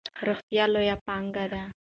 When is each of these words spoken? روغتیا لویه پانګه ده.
روغتیا 0.27 0.63
لویه 0.73 0.95
پانګه 1.05 1.45
ده. 1.51 1.63